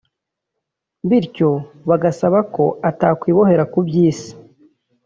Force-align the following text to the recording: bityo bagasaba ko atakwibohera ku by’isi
bityo 1.09 1.51
bagasaba 1.89 2.39
ko 2.55 2.63
atakwibohera 2.89 3.63
ku 3.71 3.79
by’isi 3.85 4.31